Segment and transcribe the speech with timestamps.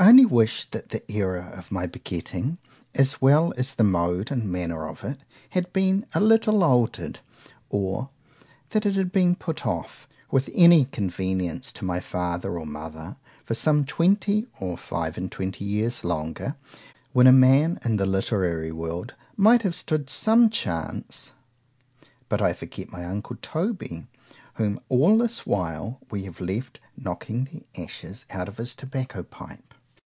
[0.00, 2.58] I only wish that the æra of my begetting,
[2.94, 5.18] as well as the mode and manner of it,
[5.50, 8.10] had been a little alter'd,—or
[8.70, 13.16] that it could have been put off, with any convenience to my father or mother,
[13.44, 16.54] for some twenty or five and twenty years longer,
[17.12, 21.32] when a man in the literary world might have stood some chance.——
[22.28, 24.06] But I forget my uncle Toby,
[24.54, 29.74] whom all this while we have left knocking the ashes out of his tobacco pipe.